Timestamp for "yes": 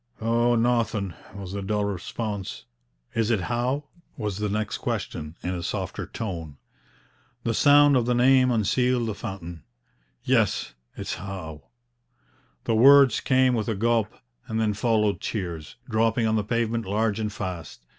10.23-10.73